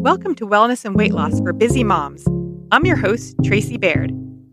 [0.00, 2.26] Welcome to Wellness and Weight Loss for Busy Moms.
[2.72, 4.10] I'm your host, Tracy Baird.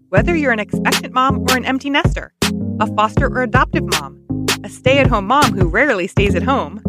[0.09, 2.33] Whether you're an expectant mom or an empty nester,
[2.81, 4.21] a foster or adoptive mom,
[4.65, 6.81] a stay at home mom who rarely stays at home,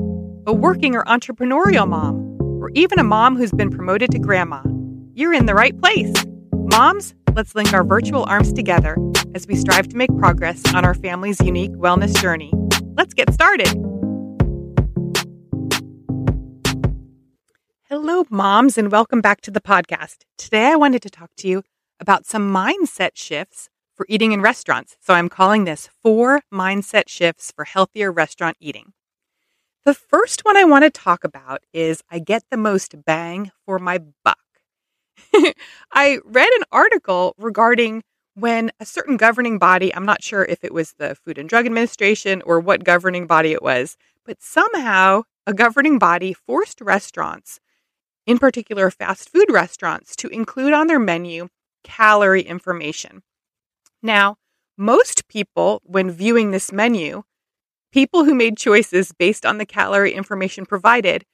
[0.45, 4.61] a working or entrepreneurial mom, or even a mom who's been promoted to grandma,
[5.15, 6.13] you're in the right place.
[6.53, 8.97] Moms, let's link our virtual arms together
[9.37, 12.53] as we strive to make progress on our family's unique wellness journey.
[12.97, 13.88] Let's get started.
[17.91, 20.19] Hello, moms, and welcome back to the podcast.
[20.37, 21.63] Today, I wanted to talk to you
[21.99, 24.99] about some mindset shifts for eating in restaurants.
[25.01, 28.93] So, I'm calling this Four Mindset Shifts for Healthier Restaurant Eating.
[29.87, 33.79] The first one I want to talk about is I get the most bang for
[33.79, 34.37] my buck.
[35.91, 38.03] I read an article regarding
[38.35, 41.65] when a certain governing body, I'm not sure if it was the Food and Drug
[41.65, 43.97] Administration or what governing body it was,
[44.27, 47.61] but somehow a governing body forced restaurants
[48.29, 51.49] in particular fast food restaurants, to include on their menu
[51.83, 53.23] calorie information.
[54.03, 54.37] Now,
[54.77, 57.23] most people, when viewing this menu,
[57.91, 61.25] people who made choices based on the calorie information provided,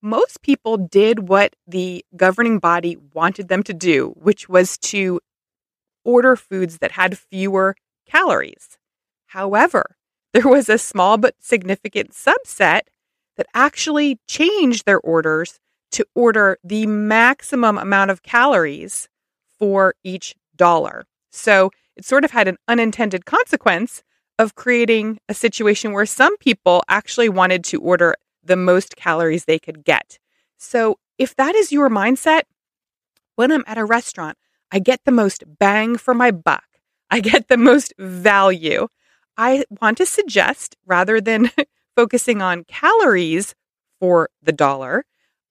[0.00, 5.20] most people did what the governing body wanted them to do, which was to
[6.04, 7.74] order foods that had fewer
[8.06, 8.78] calories.
[9.26, 9.96] However,
[10.32, 12.82] there was a small but significant subset
[13.36, 15.58] that actually changed their orders
[15.94, 19.08] to order the maximum amount of calories
[19.58, 21.04] for each dollar.
[21.30, 24.02] So it sort of had an unintended consequence
[24.38, 29.58] of creating a situation where some people actually wanted to order the most calories they
[29.58, 30.18] could get.
[30.58, 32.42] So if that is your mindset,
[33.36, 34.36] when I'm at a restaurant,
[34.72, 36.64] I get the most bang for my buck.
[37.10, 38.88] I get the most value.
[39.36, 41.50] I want to suggest rather than
[41.96, 43.54] focusing on calories
[44.00, 45.04] for the dollar,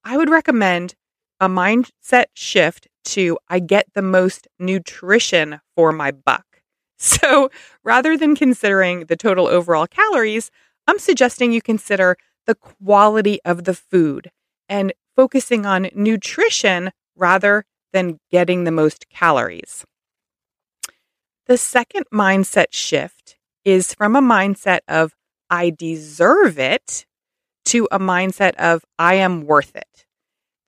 [0.04, 0.96] I would recommend
[1.40, 6.46] a mindset shift to I get the most nutrition for my buck.
[6.98, 7.50] So
[7.84, 10.50] rather than considering the total overall calories,
[10.88, 12.16] I'm suggesting you consider
[12.46, 14.32] the quality of the food
[14.70, 19.84] and focusing on nutrition rather than getting the most calories.
[21.48, 25.14] The second mindset shift is from a mindset of
[25.50, 27.06] I deserve it
[27.66, 30.06] to a mindset of I am worth it.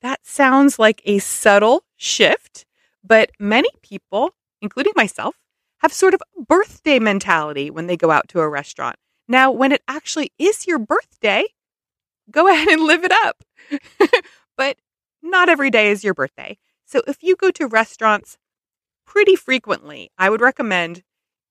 [0.02, 2.64] That sounds like a subtle shift,
[3.02, 4.30] but many people,
[4.60, 5.36] including myself,
[5.78, 8.96] have sort of birthday mentality when they go out to a restaurant.
[9.28, 11.44] Now, when it actually is your birthday,
[12.30, 13.42] go ahead and live it up.
[14.56, 14.76] but
[15.22, 16.58] not every day is your birthday.
[16.84, 18.38] So if you go to restaurants
[19.06, 21.02] pretty frequently, I would recommend,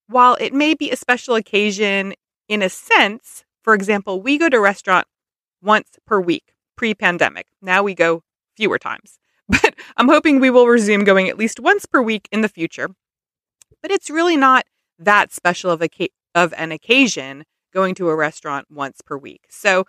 [0.08, 2.14] while it may be a special occasion
[2.48, 5.08] in a sense, for example, we go to a restaurant
[5.66, 7.48] once per week pre pandemic.
[7.62, 8.24] Now we go
[8.56, 12.42] fewer times, but I'm hoping we will resume going at least once per week in
[12.42, 12.90] the future.
[13.82, 14.66] But it's really not
[14.98, 15.90] that special of, a,
[16.34, 17.44] of an occasion
[17.74, 19.46] going to a restaurant once per week.
[19.50, 19.86] So,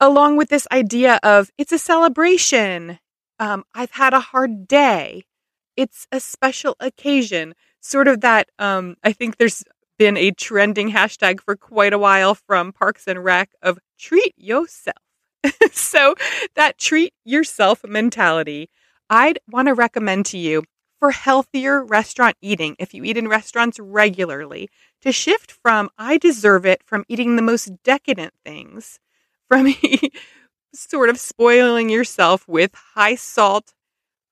[0.00, 2.98] along with this idea of it's a celebration,
[3.38, 5.24] um, I've had a hard day,
[5.76, 9.62] it's a special occasion, sort of that, um, I think there's
[9.98, 14.96] been a trending hashtag for quite a while from Parks and Rec of treat yourself.
[15.72, 16.14] so,
[16.56, 18.70] that treat yourself mentality,
[19.10, 20.64] I'd want to recommend to you
[20.98, 24.68] for healthier restaurant eating, if you eat in restaurants regularly,
[25.02, 28.98] to shift from I deserve it from eating the most decadent things,
[29.46, 29.74] from
[30.74, 33.74] sort of spoiling yourself with high salt,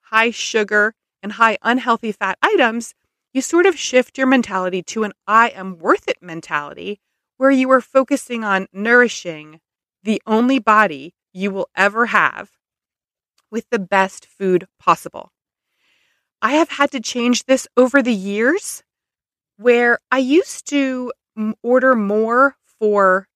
[0.01, 2.95] high sugar, and high unhealthy fat items
[3.37, 7.01] you sort of shift your mentality to an I am worth it mentality
[7.37, 9.61] where you are focusing on nourishing
[10.03, 12.53] the only body you will ever have
[13.51, 15.33] with the best food possible.
[16.41, 18.83] I have had to change this over the years
[19.59, 21.13] where I used to
[21.63, 23.29] order more for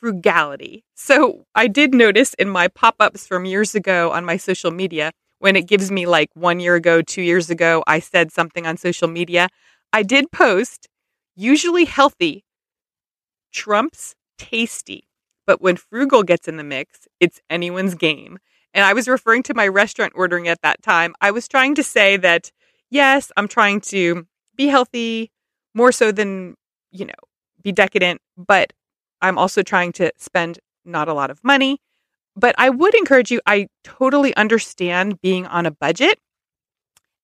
[0.00, 0.84] frugality.
[0.94, 5.12] So I did notice in my pop ups from years ago on my social media
[5.40, 8.76] when it gives me like one year ago, two years ago, I said something on
[8.76, 9.48] social media.
[9.92, 10.86] I did post,
[11.34, 12.44] usually healthy,
[13.52, 15.08] trumps tasty.
[15.46, 18.38] But when frugal gets in the mix, it's anyone's game.
[18.72, 21.14] And I was referring to my restaurant ordering at that time.
[21.20, 22.52] I was trying to say that,
[22.90, 24.26] yes, I'm trying to
[24.56, 25.32] be healthy
[25.74, 26.54] more so than,
[26.92, 27.12] you know,
[27.62, 28.72] be decadent, but
[29.22, 31.80] I'm also trying to spend not a lot of money
[32.36, 36.18] but I would encourage you, I totally understand being on a budget.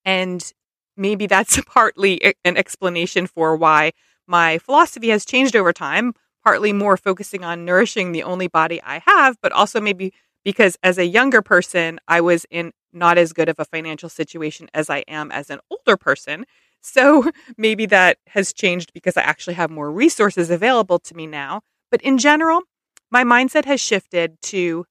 [0.04, 0.52] And
[0.96, 3.92] maybe that's partly an explanation for why
[4.26, 6.14] my philosophy has changed over time,
[6.44, 10.12] partly more focusing on nourishing the only body I have, but also maybe
[10.44, 14.68] because as a younger person, I was in not as good of a financial situation
[14.72, 16.46] as I am as an older person.
[16.80, 21.62] So maybe that has changed because I actually have more resources available to me now.
[21.90, 22.62] But in general,
[23.10, 24.86] my mindset has shifted to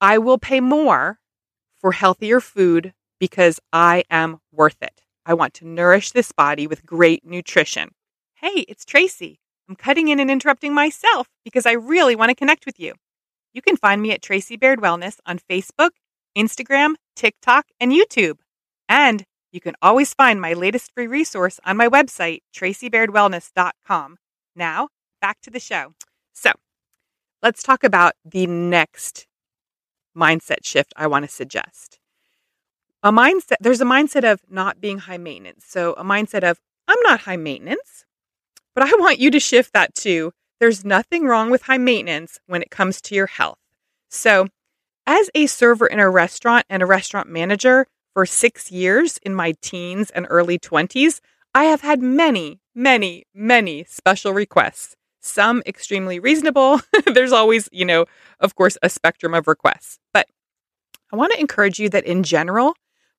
[0.00, 1.18] I will pay more
[1.78, 5.02] for healthier food because I am worth it.
[5.26, 7.90] I want to nourish this body with great nutrition.
[8.34, 9.40] Hey, it's Tracy.
[9.68, 12.94] I'm cutting in and interrupting myself because I really want to connect with you.
[13.52, 15.90] You can find me at Tracy Baird Wellness on Facebook,
[16.36, 18.38] Instagram, TikTok, and YouTube.
[18.88, 24.16] And you can always find my latest free resource on my website, tracybairdwellness.com.
[24.56, 24.88] Now,
[25.20, 25.94] back to the show.
[26.32, 26.52] So,
[27.42, 29.26] let's talk about the next
[30.16, 31.98] mindset shift I want to suggest.
[33.02, 35.64] A mindset, there's a mindset of not being high maintenance.
[35.66, 38.04] So, a mindset of, I'm not high maintenance,
[38.74, 42.60] but I want you to shift that to, there's nothing wrong with high maintenance when
[42.60, 43.58] it comes to your health.
[44.10, 44.48] So,
[45.06, 49.54] as a server in a restaurant and a restaurant manager for six years in my
[49.62, 51.20] teens and early 20s,
[51.54, 56.80] I have had many, many, many special requests some extremely reasonable.
[57.06, 58.06] There's always, you know,
[58.40, 59.98] of course, a spectrum of requests.
[60.12, 60.28] But
[61.12, 62.74] I want to encourage you that in general,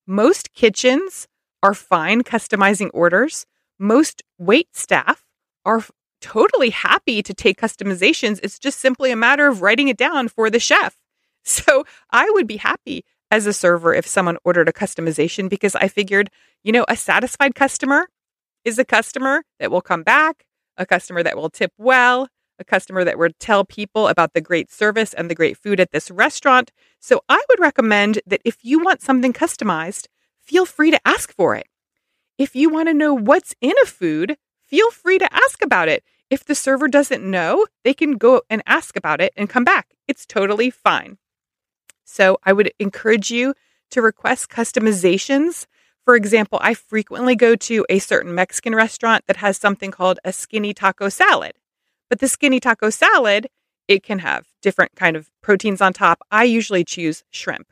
[0.06, 1.28] most kitchens
[1.62, 3.46] are fine customizing orders.
[3.78, 5.24] Most wait staff
[5.64, 5.84] are
[6.20, 8.40] totally happy to take customizations.
[8.42, 10.96] It's just simply a matter of writing it down for the chef.
[11.44, 15.88] So I would be happy as a server if someone ordered a customization because I
[15.88, 16.30] figured,
[16.62, 18.06] you know, a satisfied customer
[18.64, 20.44] is a customer that will come back,
[20.76, 22.28] a customer that will tip well,
[22.58, 25.90] a customer that would tell people about the great service and the great food at
[25.90, 26.70] this restaurant.
[27.00, 30.06] So I would recommend that if you want something customized,
[30.40, 31.66] feel free to ask for it.
[32.38, 36.02] If you want to know what's in a food, feel free to ask about it.
[36.30, 39.94] If the server doesn't know, they can go and ask about it and come back.
[40.08, 41.18] It's totally fine.
[42.04, 43.54] So I would encourage you
[43.90, 45.66] to request customizations
[46.04, 50.32] for example, I frequently go to a certain Mexican restaurant that has something called a
[50.32, 51.52] skinny taco salad.
[52.10, 53.48] But the skinny taco salad,
[53.88, 56.20] it can have different kind of proteins on top.
[56.30, 57.68] I usually choose shrimp.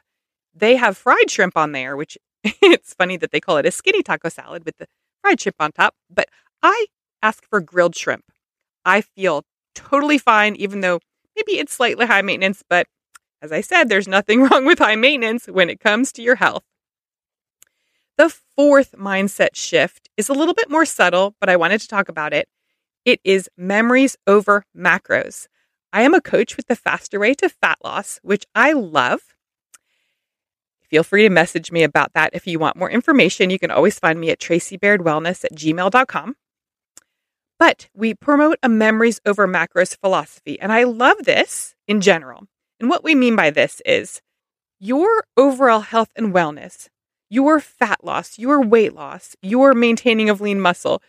[0.55, 4.03] They have fried shrimp on there, which it's funny that they call it a skinny
[4.03, 4.87] taco salad with the
[5.23, 6.29] fried shrimp on top, but
[6.63, 6.87] I
[7.23, 8.25] ask for grilled shrimp.
[8.85, 9.45] I feel
[9.75, 11.01] totally fine even though
[11.37, 12.87] maybe it's slightly high maintenance, but
[13.43, 16.65] as I said, there's nothing wrong with high maintenance when it comes to your health.
[18.21, 22.11] The fourth mindset shift is a little bit more subtle, but I wanted to talk
[22.11, 22.51] about it.
[23.07, 25.47] It is memories over macros.
[25.91, 29.23] I am a coach with the faster way to fat loss, which I love.
[30.83, 33.49] Feel free to message me about that if you want more information.
[33.49, 36.37] You can always find me at tracybairdwellness at gmail.com.
[37.59, 42.49] But we promote a memories over macros philosophy, and I love this in general.
[42.81, 44.21] And what we mean by this is
[44.79, 46.91] your overall health and wellness
[47.31, 51.01] your fat loss, your weight loss, your maintaining of lean muscle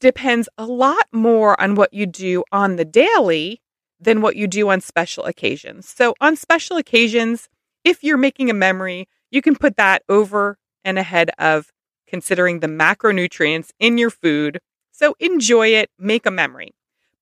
[0.00, 3.60] depends a lot more on what you do on the daily
[4.00, 5.88] than what you do on special occasions.
[5.88, 7.48] So, on special occasions,
[7.84, 11.72] if you're making a memory, you can put that over and ahead of
[12.06, 14.60] considering the macronutrients in your food.
[14.92, 16.74] So, enjoy it, make a memory.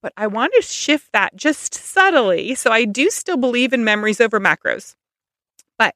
[0.03, 2.55] But I want to shift that just subtly.
[2.55, 4.95] So, I do still believe in memories over macros.
[5.79, 5.95] But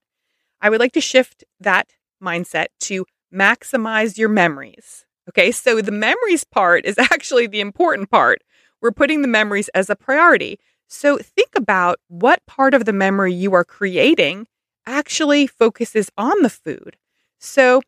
[0.60, 5.04] I would like to shift that mindset to maximize your memories.
[5.28, 8.42] Okay, so the memories part is actually the important part.
[8.80, 10.58] We're putting the memories as a priority.
[10.88, 14.46] So think about what part of the memory you are creating
[14.86, 16.96] actually focuses on the food.
[17.38, 17.82] So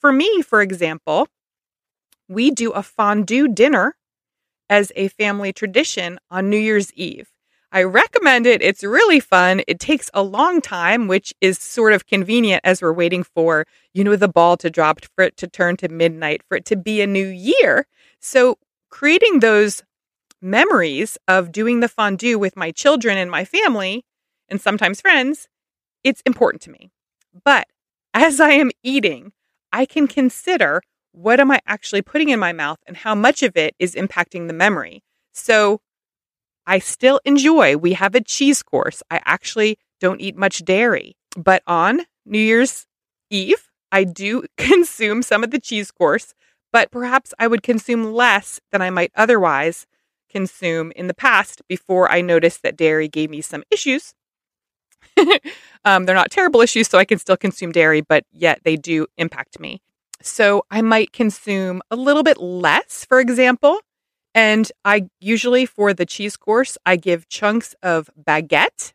[0.00, 1.28] for me, for example,
[2.28, 3.96] we do a fondue dinner
[4.70, 7.31] as a family tradition on New Year's Eve.
[7.74, 8.60] I recommend it.
[8.60, 9.62] It's really fun.
[9.66, 14.04] It takes a long time, which is sort of convenient as we're waiting for, you
[14.04, 17.00] know, the ball to drop, for it to turn to midnight, for it to be
[17.00, 17.86] a new year.
[18.20, 18.58] So,
[18.90, 19.82] creating those
[20.42, 24.04] memories of doing the fondue with my children and my family,
[24.50, 25.48] and sometimes friends,
[26.04, 26.90] it's important to me.
[27.42, 27.68] But
[28.12, 29.32] as I am eating,
[29.72, 33.56] I can consider what am I actually putting in my mouth and how much of
[33.56, 35.02] it is impacting the memory.
[35.32, 35.80] So,
[36.66, 37.76] I still enjoy.
[37.76, 39.02] We have a cheese course.
[39.10, 42.86] I actually don't eat much dairy, but on New Year's
[43.30, 46.34] Eve, I do consume some of the cheese course,
[46.72, 49.86] but perhaps I would consume less than I might otherwise
[50.30, 54.14] consume in the past before I noticed that dairy gave me some issues.
[55.84, 59.06] um, they're not terrible issues, so I can still consume dairy, but yet they do
[59.18, 59.82] impact me.
[60.22, 63.80] So I might consume a little bit less, for example,
[64.34, 68.92] and I usually, for the cheese course, I give chunks of baguette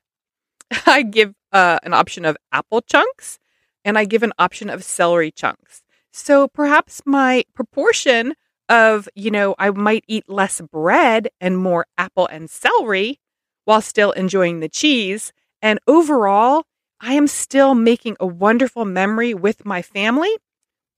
[0.86, 3.40] I give uh, an option of apple chunks
[3.86, 5.84] and I give an option of celery chunks.
[6.12, 8.34] So perhaps my proportion
[8.70, 13.20] of, you know, I might eat less bread and more apple and celery
[13.66, 15.32] while still enjoying the cheese.
[15.62, 16.64] And overall,
[17.00, 20.36] I am still making a wonderful memory with my family,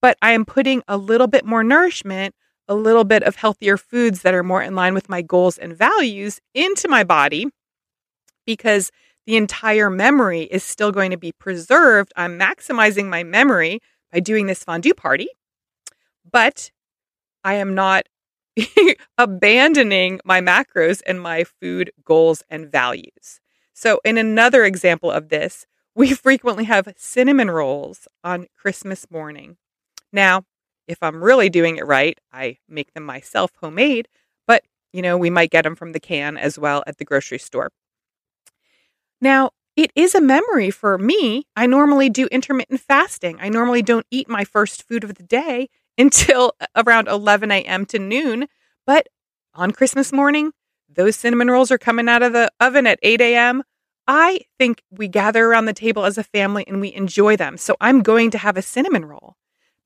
[0.01, 2.34] but I am putting a little bit more nourishment,
[2.69, 5.75] a little bit of healthier foods that are more in line with my goals and
[5.75, 7.47] values into my body
[8.45, 8.91] because
[9.25, 12.13] the entire memory is still going to be preserved.
[12.15, 13.79] I'm maximizing my memory
[14.13, 15.27] by doing this fondue party,
[16.31, 16.71] but
[17.43, 18.07] I am not
[19.17, 23.39] abandoning my macros and my food goals and values.
[23.73, 29.57] So, in another example of this, we frequently have cinnamon rolls on Christmas morning.
[30.11, 30.43] Now,
[30.89, 34.08] if I'm really doing it right, I make them myself homemade,
[34.48, 37.38] but you know, we might get them from the can as well at the grocery
[37.38, 37.69] store.
[39.22, 41.46] Now, it is a memory for me.
[41.55, 43.38] I normally do intermittent fasting.
[43.39, 47.86] I normally don't eat my first food of the day until around 11 a.m.
[47.88, 48.48] to noon.
[48.88, 49.08] But
[49.53, 50.51] on Christmas morning,
[50.89, 53.63] those cinnamon rolls are coming out of the oven at 8 a.m.
[54.08, 57.58] I think we gather around the table as a family and we enjoy them.
[57.58, 59.36] So I'm going to have a cinnamon roll.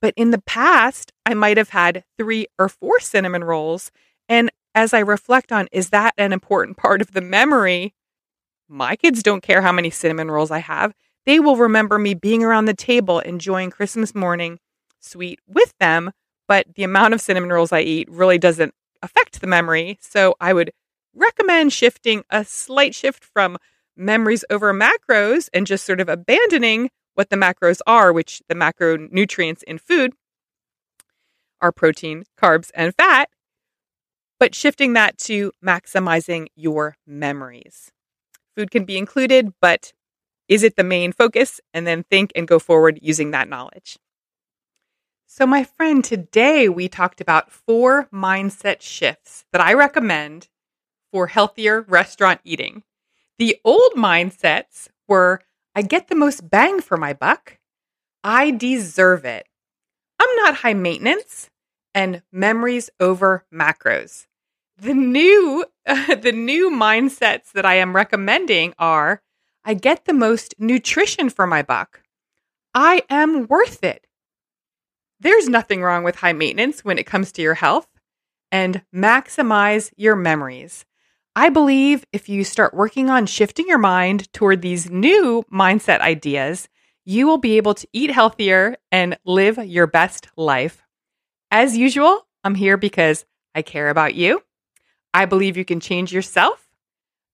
[0.03, 3.89] But in the past, I might have had three or four cinnamon rolls.
[4.27, 7.93] And as I reflect on, is that an important part of the memory?
[8.67, 10.93] My kids don't care how many cinnamon rolls I have.
[11.25, 14.59] They will remember me being around the table enjoying Christmas morning
[14.99, 16.11] sweet with them,
[16.49, 19.99] but the amount of cinnamon rolls I eat really doesn't affect the memory.
[20.01, 20.73] So I would
[21.15, 23.57] recommend shifting a slight shift from
[23.95, 29.63] memories over macros and just sort of abandoning what the macros are, which the macronutrients
[29.63, 30.13] in food
[31.61, 33.29] are protein, carbs, and fat,
[34.39, 37.91] but shifting that to maximizing your memories.
[38.55, 39.93] Food can be included, but
[40.47, 41.61] is it the main focus?
[41.73, 43.97] And then think and go forward using that knowledge.
[45.25, 50.49] So, my friend, today we talked about four mindset shifts that I recommend
[51.11, 52.83] for healthier restaurant eating.
[53.39, 55.41] The old mindsets were
[55.75, 57.57] I get the most bang for my buck,
[58.23, 59.47] I deserve it,
[60.19, 61.49] I'm not high maintenance,
[61.93, 64.25] and memories over macros.
[64.77, 69.21] The new uh, the new mindsets that I am recommending are
[69.65, 72.01] I get the most nutrition for my buck.
[72.73, 74.07] I am worth it.
[75.19, 77.87] There's nothing wrong with high maintenance when it comes to your health
[78.51, 80.85] and maximize your memories.
[81.35, 86.69] I believe if you start working on shifting your mind toward these new mindset ideas,
[87.05, 90.83] you will be able to eat healthier and live your best life.
[91.49, 93.25] As usual, I'm here because
[93.55, 94.43] I care about you.
[95.11, 96.67] I believe you can change yourself.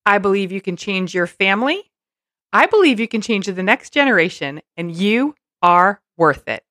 [0.05, 1.91] I believe you can change your family.
[2.53, 6.63] I believe you can change the next generation, and you are worth it.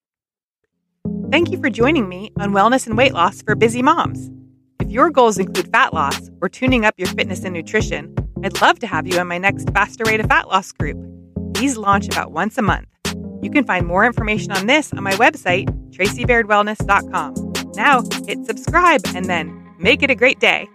[1.30, 4.30] Thank you for joining me on Wellness and Weight Loss for Busy Moms.
[4.88, 8.78] If your goals include fat loss or tuning up your fitness and nutrition, I'd love
[8.78, 10.97] to have you in my next Faster Way to Fat Loss group.
[11.52, 12.88] These launch about once a month.
[13.42, 17.73] You can find more information on this on my website, tracybairdwellness.com.
[17.75, 20.71] Now hit subscribe and then make it a great day.